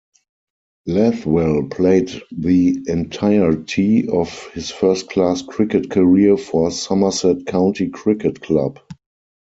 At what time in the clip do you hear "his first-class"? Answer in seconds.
4.53-5.43